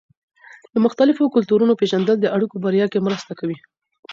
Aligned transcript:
د 0.73 0.75
مختلفو 0.85 1.31
کلتورونو 1.35 1.77
پېژندل 1.81 2.15
د 2.21 2.25
اړيکو 2.35 2.55
په 2.57 2.61
بریا 2.65 2.85
کې 2.91 3.05
مرسته 3.07 3.31
کوي. 3.39 3.57